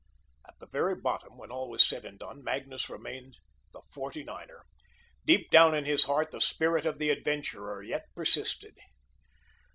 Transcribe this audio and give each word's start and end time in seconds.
At 0.47 0.55
the 0.59 0.65
very 0.65 0.95
bottom, 0.95 1.37
when 1.37 1.51
all 1.51 1.69
was 1.69 1.85
said 1.87 2.05
and 2.05 2.17
done, 2.17 2.43
Magnus 2.43 2.89
remained 2.89 3.37
the 3.71 3.83
Forty 3.91 4.23
niner. 4.23 4.65
Deep 5.27 5.51
down 5.51 5.75
in 5.75 5.85
his 5.85 6.05
heart 6.05 6.31
the 6.31 6.41
spirit 6.41 6.87
of 6.87 6.97
the 6.97 7.11
Adventurer 7.11 7.83
yet 7.83 8.07
persisted. 8.15 8.75